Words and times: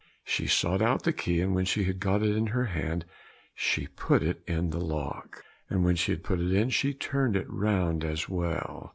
She 0.23 0.47
sought 0.47 0.81
out 0.81 1.03
the 1.03 1.13
key, 1.13 1.41
and 1.41 1.53
when 1.53 1.65
she 1.65 1.83
had 1.83 1.99
got 1.99 2.23
it 2.23 2.35
in 2.35 2.47
her 2.47 2.65
hand, 2.65 3.05
she 3.53 3.85
put 3.85 4.23
it 4.23 4.41
in 4.47 4.71
the 4.71 4.79
lock, 4.79 5.45
and 5.69 5.85
when 5.85 5.95
she 5.95 6.11
had 6.11 6.23
put 6.23 6.39
it 6.39 6.51
in, 6.51 6.71
she 6.71 6.91
turned 6.91 7.35
it 7.35 7.47
round 7.47 8.03
as 8.03 8.27
well. 8.27 8.89